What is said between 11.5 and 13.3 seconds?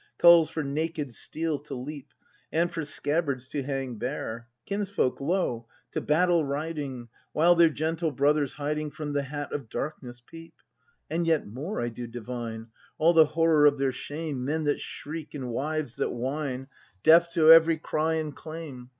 more I do divine— All the